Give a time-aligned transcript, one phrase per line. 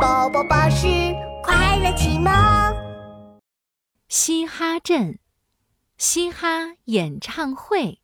[0.00, 0.86] 宝宝巴士
[1.42, 2.32] 快乐启蒙。
[4.08, 5.18] 嘻哈镇，
[5.98, 8.00] 嘻哈演唱会。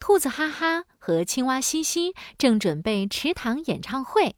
[0.00, 4.34] 兔子哈哈和青蛙西西正准备池塘演唱会。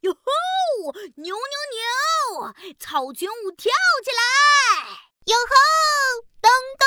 [0.00, 0.92] 哟吼！
[1.16, 1.34] 牛牛
[1.72, 2.74] 牛！
[2.78, 3.72] 草裙舞跳
[4.04, 4.90] 起来！
[5.24, 6.26] 哟吼！
[6.42, 6.84] 咚咚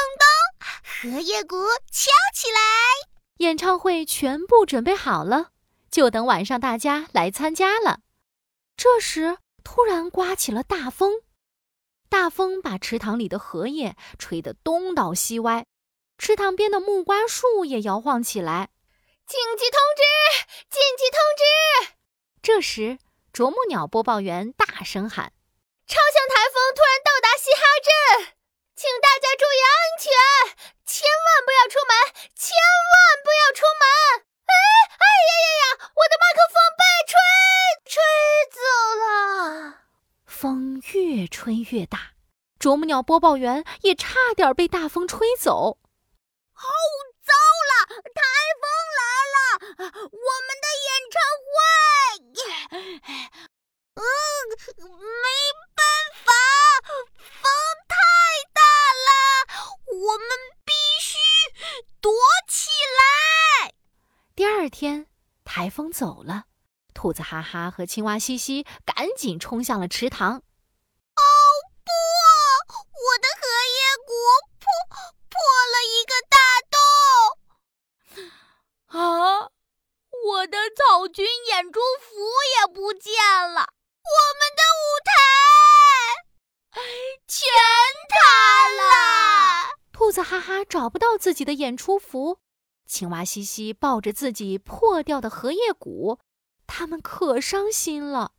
[1.09, 1.11] 咚！
[1.11, 1.57] 荷叶鼓
[1.91, 2.59] 敲起来！
[3.37, 5.49] 演唱会全部准备好了，
[5.89, 8.01] 就等晚上大家来参加了。
[8.75, 11.21] 这时，突然刮起了大风，
[12.09, 15.65] 大风把池塘里的荷叶吹得东倒西歪，
[16.17, 18.69] 池塘边的木瓜树也摇晃起来。
[19.25, 20.03] 紧急通知！
[20.69, 21.43] 紧急通知！
[22.41, 22.99] 这时，
[23.31, 25.31] 啄木鸟播报员大声喊
[25.87, 28.35] ：“超强台风突然到达嘻哈镇，
[28.75, 30.11] 请大家注意安全，
[30.85, 31.95] 千万不要出门，
[32.35, 34.53] 千万不要出门！”哎，
[34.91, 35.89] 哎呀呀呀！
[35.95, 37.15] 我的麦克风被吹
[37.95, 38.03] 吹
[38.51, 38.59] 走
[38.99, 39.87] 了。
[40.25, 42.13] 风越吹越大，
[42.59, 45.79] 啄木鸟播报员也差点被大风吹走。
[46.53, 46.69] 哦，
[47.25, 47.33] 糟
[47.71, 47.73] 了！
[48.13, 48.21] 台
[48.61, 48.63] 风
[48.99, 49.01] 来
[49.33, 49.37] 了，
[50.11, 51.57] 我们的演唱会……
[53.95, 54.01] 嗯，
[54.77, 55.27] 没
[55.75, 55.83] 办
[56.23, 56.29] 法，
[57.17, 57.41] 风
[57.89, 57.97] 太
[58.53, 58.61] 大
[59.03, 59.09] 了，
[59.87, 60.27] 我们
[60.63, 60.71] 必
[61.01, 61.17] 须
[61.99, 62.13] 躲
[62.47, 63.73] 起来。
[64.35, 65.07] 第二天，
[65.43, 66.45] 台风走了，
[66.93, 70.35] 兔子哈哈和青蛙西西赶紧冲向了池塘。
[70.35, 71.21] 哦
[71.85, 71.91] 不，
[72.73, 74.11] 我的荷叶鼓
[74.57, 74.65] 破
[75.29, 75.37] 破
[75.69, 76.37] 了一个大
[76.73, 76.77] 洞！
[78.87, 79.51] 啊，
[80.25, 82.09] 我的草裙演出服
[82.57, 82.65] 也
[83.33, 83.65] 不见了，
[84.03, 85.11] 我们的舞台
[87.27, 87.49] 全
[88.07, 88.13] 塌
[88.69, 89.73] 了。
[89.91, 92.37] 兔子哈哈找不到自己的演出服。
[92.85, 96.19] 青蛙西西抱着自己破掉的荷叶鼓，
[96.67, 98.33] 他们可伤心了。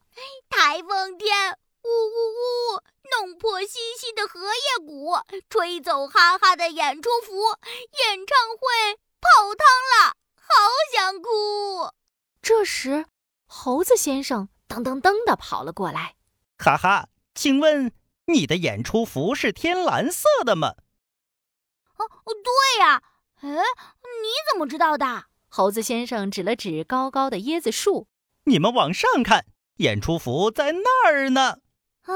[0.49, 5.17] 台风天，呜呜呜，弄破西西的荷叶鼓，
[5.51, 9.67] 吹走哈哈的演出服，演唱会泡汤
[10.07, 10.55] 了，好
[10.95, 11.91] 想哭。
[12.41, 13.07] 这时，
[13.47, 16.17] 猴子先生噔噔噔的跑了过来。
[16.59, 17.93] 哈哈，请问
[18.27, 20.75] 你的演出服是天蓝色的吗？
[21.97, 23.03] 哦，对呀。
[23.37, 25.27] 哎，你怎么知道的？
[25.49, 28.09] 猴子先生指了指高高的椰子树。
[28.45, 29.47] 你们往上看，
[29.77, 31.59] 演出服在那儿呢。
[32.03, 32.13] 啊，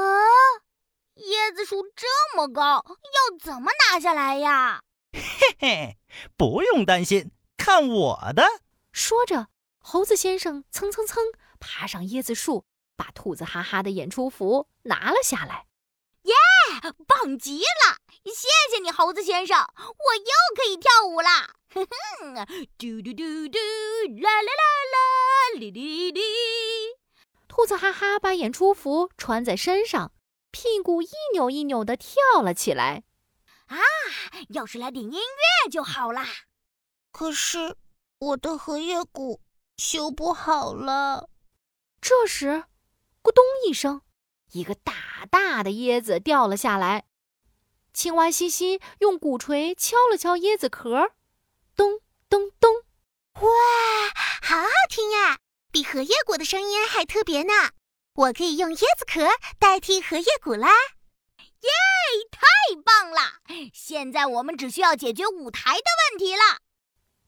[1.15, 4.81] 椰子树这么高，要怎么拿下来呀？
[5.13, 5.97] 嘿嘿，
[6.35, 8.43] 不用担心，看我的！
[8.91, 9.47] 说着，
[9.79, 11.23] 猴子先生蹭蹭蹭
[11.59, 12.65] 爬上椰子树，
[12.95, 15.67] 把兔子哈哈的演出服拿了下来。
[16.23, 16.33] 耶，
[17.07, 17.97] 棒极了！
[18.25, 21.55] 谢谢你，猴子先生，我又可以跳舞啦！
[21.73, 22.45] 哼哼，
[22.77, 23.57] 嘟嘟嘟嘟，
[24.21, 26.21] 啦啦啦啦，哩哩哩。
[27.47, 30.11] 兔子哈哈把演出服穿在身上，
[30.51, 33.03] 屁股一扭一扭的跳了起来。
[33.67, 33.77] 啊，
[34.49, 36.27] 要是来点音乐就好啦！
[37.11, 37.77] 可是
[38.19, 39.41] 我的荷叶鼓
[39.77, 41.29] 修不好了。
[42.01, 42.63] 这时，
[43.21, 44.01] 咕咚一声。
[44.51, 47.05] 一个大大的椰子掉了下来，
[47.93, 51.11] 青蛙西西用鼓槌敲了敲椰子壳，
[51.75, 52.73] 咚咚咚，
[53.33, 53.49] 哇，
[54.41, 55.37] 好好听呀，
[55.71, 57.53] 比荷叶鼓的声音还特别呢！
[58.13, 60.69] 我可以用椰子壳代替荷叶鼓啦！
[61.37, 61.69] 耶，
[62.31, 62.41] 太
[62.83, 63.41] 棒了！
[63.71, 66.61] 现在我们只需要解决舞台的问题了。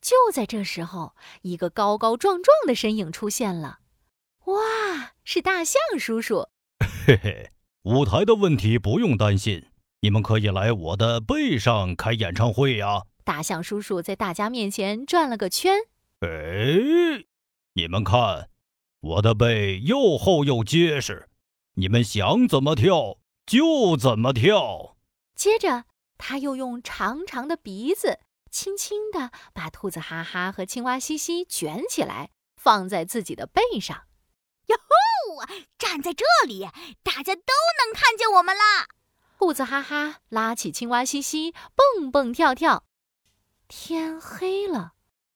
[0.01, 3.80] 就在这时候，一个高高壮壮的身影出现了，
[4.45, 6.47] 哇，是大象叔叔。
[7.05, 7.51] 嘿嘿，
[7.83, 9.67] 舞台的问题不用担心，
[10.01, 13.03] 你们可以来我的背上开演唱会呀！
[13.23, 15.77] 大象叔叔在大家面前转了个圈。
[16.21, 17.23] 哎，
[17.73, 18.49] 你们看，
[18.99, 21.29] 我的背又厚又结实，
[21.75, 24.97] 你们想怎么跳就怎么跳。
[25.35, 25.85] 接着，
[26.17, 28.19] 他又用长长的鼻子
[28.49, 34.03] 轻轻地把兔子哈哈和青蛙西西卷起来，放在自己的背上。
[35.77, 36.69] 站在这里，
[37.03, 38.87] 大家都能看见我们啦！
[39.37, 42.85] 兔子哈哈拉起青蛙西西，蹦蹦跳跳。
[43.67, 44.91] 天黑了，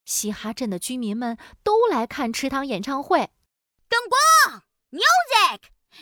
[0.06, 3.32] 嘻哈镇的居民们都来看池塘演唱会。
[3.90, 5.60] 灯光，music，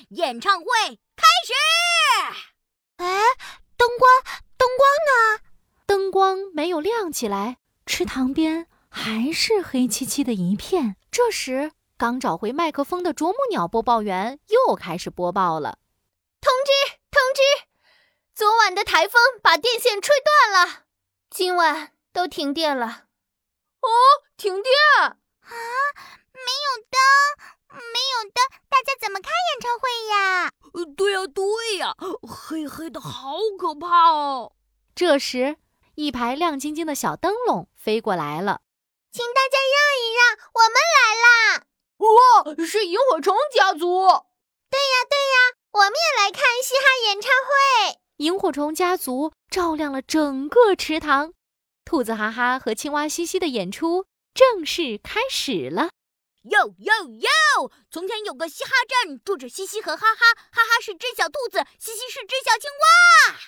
[0.09, 0.65] 演唱会
[1.15, 1.53] 开始！
[2.97, 3.21] 哎，
[3.77, 4.11] 灯光，
[4.57, 5.39] 灯光呢？
[5.85, 10.97] 灯光没有亮起来，池塘边还是黑漆漆的一片。
[11.09, 11.71] 这时。
[12.03, 15.77] 刚找回麦克风的啄木鸟播报员又开始播报了
[16.43, 17.41] ：“通知，通知！
[18.35, 20.83] 昨晚的台风把电线吹断了，
[21.29, 23.05] 今晚都停电了。
[23.79, 23.87] 哦，
[24.35, 25.15] 停电啊！
[26.33, 26.99] 没有灯，
[27.69, 30.51] 没有灯，大家怎么看演唱会呀？
[30.97, 31.95] 对呀对呀
[32.27, 34.51] 黑黑的，好可怕哦！
[34.93, 35.55] 这时，
[35.95, 38.59] 一排亮晶晶的小灯笼飞过来了。
[39.09, 41.65] 请大家让一让，我们来啦！
[42.03, 44.07] 哇，是萤火虫家族！
[44.69, 47.99] 对呀，对呀，我们也来看嘻哈演唱会。
[48.17, 51.33] 萤火虫家族照亮了整个池塘，
[51.85, 55.89] 兔子哈哈和青蛙西西的演出正式开始了。
[56.43, 57.71] 哟哟哟！
[57.89, 58.71] 从前有个嘻哈
[59.05, 63.39] 镇，住着嘻嘻和哈哈，哈哈是只小兔子，嘻嘻是只小青蛙。